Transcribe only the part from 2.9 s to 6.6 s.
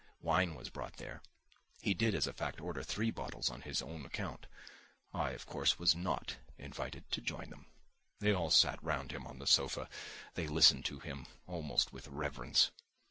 bottles on his own account. I, of course, was not